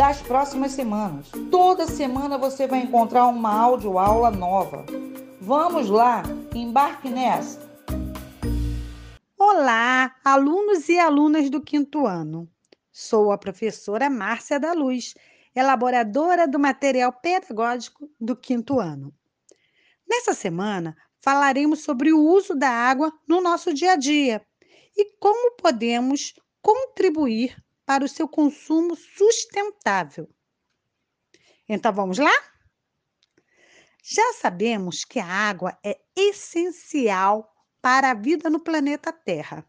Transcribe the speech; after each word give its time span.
das 0.00 0.22
próximas 0.22 0.72
semanas. 0.72 1.26
Toda 1.50 1.86
semana 1.86 2.38
você 2.38 2.66
vai 2.66 2.80
encontrar 2.80 3.26
uma 3.26 3.52
aula 3.52 4.30
nova. 4.30 4.86
Vamos 5.38 5.90
lá, 5.90 6.22
embarque 6.54 7.10
nessa! 7.10 7.60
Olá, 9.36 10.16
alunos 10.24 10.88
e 10.88 10.98
alunas 10.98 11.50
do 11.50 11.60
quinto 11.60 12.06
ano. 12.06 12.48
Sou 12.90 13.30
a 13.30 13.36
professora 13.36 14.08
Márcia 14.08 14.58
da 14.58 14.72
Luz, 14.72 15.12
elaboradora 15.54 16.48
do 16.48 16.58
material 16.58 17.12
pedagógico 17.12 18.08
do 18.18 18.34
quinto 18.34 18.80
ano. 18.80 19.12
Nessa 20.08 20.32
semana, 20.32 20.96
falaremos 21.20 21.80
sobre 21.80 22.10
o 22.10 22.24
uso 22.24 22.54
da 22.54 22.70
água 22.70 23.12
no 23.28 23.42
nosso 23.42 23.74
dia 23.74 23.92
a 23.92 23.96
dia 23.96 24.40
e 24.96 25.12
como 25.18 25.56
podemos 25.56 26.32
contribuir 26.62 27.54
para 27.90 28.04
o 28.04 28.08
seu 28.08 28.28
consumo 28.28 28.94
sustentável. 28.94 30.32
Então 31.68 31.92
vamos 31.92 32.18
lá? 32.18 32.30
Já 34.00 34.32
sabemos 34.34 35.04
que 35.04 35.18
a 35.18 35.26
água 35.26 35.76
é 35.84 36.00
essencial 36.14 37.52
para 37.82 38.12
a 38.12 38.14
vida 38.14 38.48
no 38.48 38.60
planeta 38.60 39.12
Terra. 39.12 39.68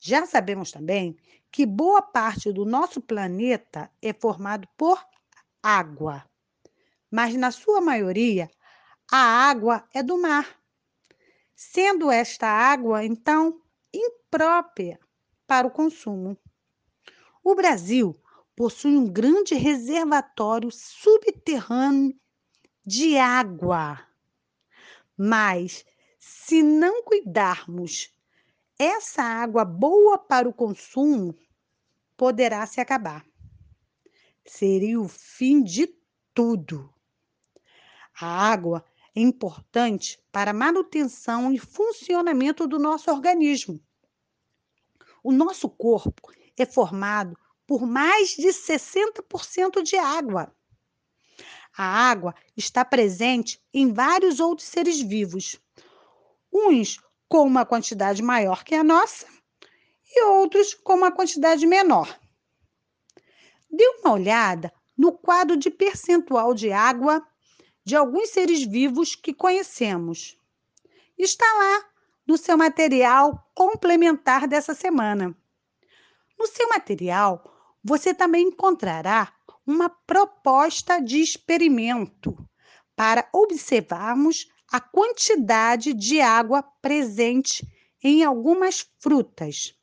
Já 0.00 0.26
sabemos 0.26 0.72
também 0.72 1.16
que 1.52 1.64
boa 1.64 2.02
parte 2.02 2.52
do 2.52 2.64
nosso 2.64 3.00
planeta 3.00 3.88
é 4.02 4.12
formado 4.12 4.66
por 4.76 5.00
água, 5.62 6.28
mas 7.08 7.36
na 7.36 7.52
sua 7.52 7.80
maioria 7.80 8.50
a 9.12 9.48
água 9.48 9.88
é 9.94 10.02
do 10.02 10.20
mar, 10.20 10.60
sendo 11.54 12.10
esta 12.10 12.48
água 12.48 13.04
então 13.04 13.62
imprópria 13.94 14.98
para 15.46 15.68
o 15.68 15.70
consumo. 15.70 16.36
O 17.42 17.54
Brasil 17.54 18.20
possui 18.54 18.96
um 18.96 19.06
grande 19.06 19.54
reservatório 19.54 20.70
subterrâneo 20.70 22.18
de 22.84 23.16
água. 23.16 24.00
Mas, 25.16 25.84
se 26.18 26.62
não 26.62 27.02
cuidarmos, 27.02 28.12
essa 28.78 29.22
água 29.22 29.64
boa 29.64 30.18
para 30.18 30.48
o 30.48 30.52
consumo 30.52 31.34
poderá 32.16 32.66
se 32.66 32.80
acabar. 32.80 33.24
Seria 34.44 35.00
o 35.00 35.08
fim 35.08 35.62
de 35.62 35.94
tudo. 36.34 36.92
A 38.20 38.26
água 38.26 38.84
é 39.14 39.20
importante 39.20 40.18
para 40.32 40.50
a 40.50 40.54
manutenção 40.54 41.52
e 41.52 41.58
funcionamento 41.58 42.66
do 42.66 42.78
nosso 42.78 43.10
organismo. 43.10 43.80
O 45.22 45.32
nosso 45.32 45.68
corpo 45.68 46.32
é 46.62 46.66
formado 46.66 47.36
por 47.66 47.86
mais 47.86 48.30
de 48.30 48.48
60% 48.48 49.82
de 49.82 49.96
água. 49.96 50.52
A 51.76 51.84
água 51.84 52.34
está 52.56 52.84
presente 52.84 53.62
em 53.72 53.92
vários 53.92 54.40
outros 54.40 54.68
seres 54.68 55.00
vivos, 55.00 55.60
uns 56.52 56.98
com 57.28 57.46
uma 57.46 57.66
quantidade 57.66 58.22
maior 58.22 58.64
que 58.64 58.74
a 58.74 58.82
nossa 58.82 59.26
e 60.10 60.24
outros 60.24 60.74
com 60.74 60.94
uma 60.94 61.12
quantidade 61.12 61.66
menor. 61.66 62.18
Dê 63.70 63.86
uma 64.00 64.12
olhada 64.12 64.72
no 64.96 65.12
quadro 65.12 65.56
de 65.56 65.70
percentual 65.70 66.54
de 66.54 66.72
água 66.72 67.24
de 67.84 67.94
alguns 67.94 68.30
seres 68.30 68.62
vivos 68.62 69.14
que 69.14 69.32
conhecemos. 69.32 70.36
Está 71.16 71.44
lá 71.44 71.88
no 72.26 72.36
seu 72.36 72.56
material 72.56 73.50
complementar 73.54 74.48
dessa 74.48 74.74
semana. 74.74 75.36
No 76.38 76.46
seu 76.46 76.68
material, 76.68 77.42
você 77.82 78.14
também 78.14 78.48
encontrará 78.48 79.32
uma 79.66 79.88
proposta 79.88 81.00
de 81.00 81.20
experimento 81.20 82.36
para 82.94 83.28
observarmos 83.32 84.48
a 84.70 84.80
quantidade 84.80 85.92
de 85.92 86.20
água 86.20 86.62
presente 86.62 87.66
em 88.02 88.22
algumas 88.22 88.86
frutas. 88.98 89.74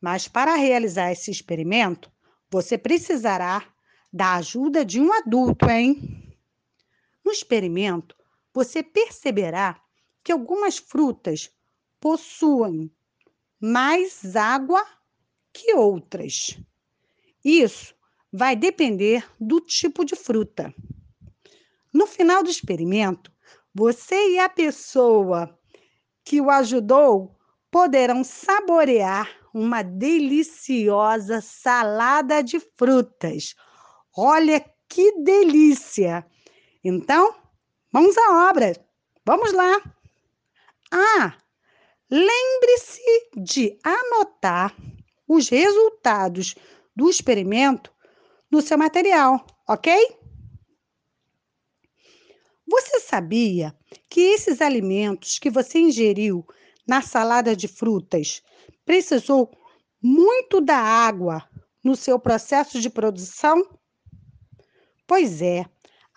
Mas 0.00 0.26
para 0.26 0.54
realizar 0.54 1.12
esse 1.12 1.30
experimento, 1.30 2.10
você 2.50 2.76
precisará 2.78 3.64
da 4.12 4.34
ajuda 4.34 4.84
de 4.84 5.00
um 5.00 5.12
adulto, 5.12 5.68
hein? 5.70 6.36
No 7.24 7.30
experimento, 7.30 8.16
você 8.52 8.82
perceberá 8.82 9.80
que 10.22 10.32
algumas 10.32 10.78
frutas 10.78 11.50
possuem 12.00 12.90
mais 13.60 14.36
água 14.36 14.84
que 15.52 15.74
outras. 15.74 16.58
Isso 17.44 17.94
vai 18.32 18.56
depender 18.56 19.24
do 19.38 19.60
tipo 19.60 20.04
de 20.04 20.16
fruta. 20.16 20.74
No 21.92 22.06
final 22.06 22.42
do 22.42 22.50
experimento, 22.50 23.30
você 23.74 24.32
e 24.32 24.38
a 24.38 24.48
pessoa 24.48 25.58
que 26.24 26.40
o 26.40 26.50
ajudou 26.50 27.36
poderão 27.70 28.22
saborear 28.22 29.28
uma 29.52 29.82
deliciosa 29.82 31.40
salada 31.40 32.42
de 32.42 32.58
frutas. 32.78 33.54
Olha 34.16 34.64
que 34.88 35.22
delícia! 35.22 36.26
Então, 36.84 37.34
vamos 37.92 38.16
à 38.16 38.50
obra. 38.50 38.72
Vamos 39.24 39.52
lá. 39.52 39.80
Ah, 40.90 41.34
lembre-se 42.10 43.30
de 43.36 43.78
anotar 43.84 44.74
os 45.34 45.48
resultados 45.48 46.54
do 46.94 47.08
experimento 47.08 47.90
no 48.50 48.60
seu 48.60 48.76
material, 48.76 49.46
ok? 49.66 50.18
Você 52.68 53.00
sabia 53.00 53.74
que 54.10 54.20
esses 54.20 54.60
alimentos 54.60 55.38
que 55.38 55.48
você 55.48 55.78
ingeriu 55.78 56.46
na 56.86 57.00
salada 57.00 57.56
de 57.56 57.66
frutas 57.66 58.42
precisou 58.84 59.50
muito 60.02 60.60
da 60.60 60.76
água 60.76 61.48
no 61.82 61.96
seu 61.96 62.18
processo 62.18 62.78
de 62.78 62.90
produção? 62.90 63.78
Pois 65.06 65.40
é, 65.40 65.64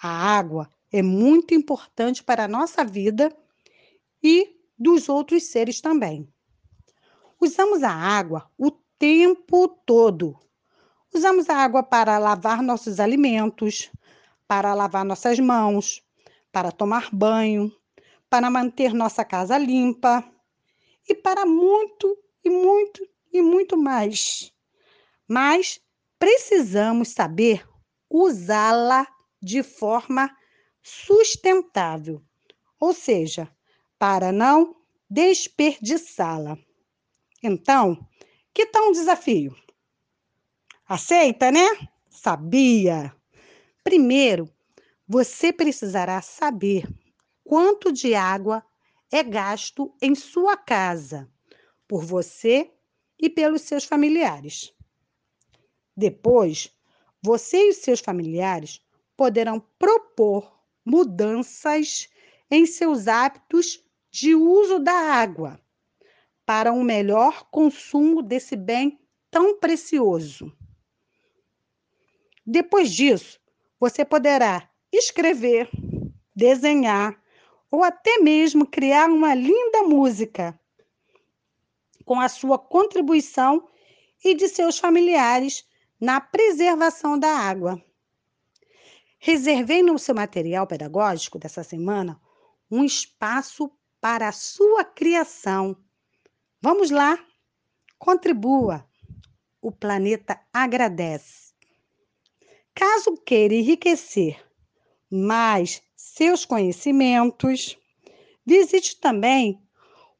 a 0.01 0.09
água 0.09 0.69
é 0.91 1.01
muito 1.01 1.53
importante 1.53 2.21
para 2.21 2.43
a 2.43 2.49
nossa 2.49 2.83
vida 2.83 3.33
e 4.21 4.57
dos 4.77 5.07
outros 5.07 5.43
seres 5.43 5.79
também. 5.79 6.27
Usamos 7.39 7.81
a 7.81 7.91
água 7.91 8.49
o 8.57 8.71
tempo 8.97 9.67
todo. 9.67 10.37
Usamos 11.13 11.49
a 11.49 11.57
água 11.57 11.83
para 11.83 12.17
lavar 12.17 12.61
nossos 12.61 12.99
alimentos, 12.99 13.91
para 14.47 14.73
lavar 14.73 15.05
nossas 15.05 15.39
mãos, 15.39 16.01
para 16.51 16.71
tomar 16.71 17.09
banho, 17.11 17.71
para 18.29 18.49
manter 18.49 18.93
nossa 18.93 19.23
casa 19.23 19.57
limpa 19.57 20.23
e 21.07 21.15
para 21.15 21.45
muito 21.45 22.17
e 22.43 22.49
muito 22.49 23.07
e 23.31 23.41
muito 23.41 23.77
mais. 23.77 24.51
Mas 25.27 25.79
precisamos 26.19 27.09
saber 27.09 27.67
usá-la 28.09 29.07
de 29.41 29.63
forma 29.63 30.29
sustentável, 30.81 32.21
ou 32.79 32.93
seja, 32.93 33.49
para 33.97 34.31
não 34.31 34.75
desperdiçá-la. 35.09 36.57
Então, 37.41 38.07
que 38.55 38.65
tal 38.65 38.87
um 38.87 38.91
desafio? 38.93 39.53
Aceita, 40.87 41.51
né? 41.51 41.67
Sabia! 42.09 43.13
Primeiro, 43.83 44.49
você 45.05 45.51
precisará 45.51 46.21
saber 46.21 46.87
quanto 47.43 47.91
de 47.91 48.15
água 48.15 48.65
é 49.11 49.21
gasto 49.21 49.93
em 50.01 50.15
sua 50.15 50.55
casa, 50.55 51.29
por 51.85 52.05
você 52.05 52.71
e 53.19 53.29
pelos 53.29 53.63
seus 53.63 53.83
familiares. 53.83 54.73
Depois, 55.95 56.73
você 57.21 57.57
e 57.57 57.69
os 57.71 57.77
seus 57.77 57.99
familiares 57.99 58.81
poderão 59.17 59.59
propor 59.77 60.63
mudanças 60.85 62.07
em 62.49 62.65
seus 62.65 63.09
hábitos 63.09 63.83
de 64.09 64.33
uso 64.33 64.79
da 64.79 64.93
água 64.93 65.59
para 66.45 66.71
um 66.71 66.83
melhor 66.83 67.47
consumo 67.49 68.21
desse 68.21 68.55
bem 68.55 68.99
tão 69.31 69.59
precioso. 69.59 70.51
Depois 72.45 72.91
disso, 72.91 73.39
você 73.79 74.05
poderá 74.05 74.69
escrever, 74.91 75.69
desenhar 76.35 77.19
ou 77.71 77.83
até 77.83 78.19
mesmo 78.19 78.65
criar 78.65 79.09
uma 79.09 79.33
linda 79.33 79.83
música 79.83 80.57
com 82.05 82.19
a 82.19 82.29
sua 82.29 82.59
contribuição 82.59 83.67
e 84.23 84.35
de 84.35 84.47
seus 84.47 84.77
familiares 84.77 85.67
na 85.99 86.21
preservação 86.21 87.17
da 87.17 87.29
água. 87.29 87.83
Reservei 89.17 89.81
no 89.81 89.97
seu 89.97 90.13
material 90.13 90.67
pedagógico 90.67 91.39
dessa 91.39 91.63
semana 91.63 92.21
um 92.69 92.83
espaço 92.83 93.71
para 93.99 94.27
a 94.27 94.31
sua 94.31 94.83
criação. 94.83 95.75
Vamos 96.65 96.89
lá, 96.89 97.23
contribua. 97.99 98.89
O 99.61 99.71
planeta 99.71 100.41
agradece. 100.51 101.53
Caso 102.73 103.15
queira 103.17 103.53
enriquecer 103.53 104.43
mais 105.07 105.83
seus 105.95 106.43
conhecimentos, 106.43 107.77
visite 108.43 108.99
também 108.99 109.61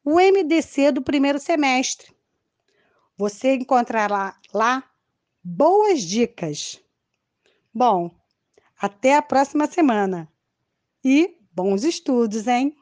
o 0.04 0.20
MDC 0.20 0.92
do 0.92 1.02
primeiro 1.02 1.40
semestre. 1.40 2.16
Você 3.18 3.56
encontrará 3.56 4.40
lá 4.54 4.88
boas 5.44 6.04
dicas. 6.04 6.80
Bom, 7.74 8.16
até 8.80 9.16
a 9.16 9.22
próxima 9.24 9.66
semana 9.66 10.32
e 11.04 11.40
bons 11.52 11.84
estudos, 11.84 12.46
hein? 12.46 12.78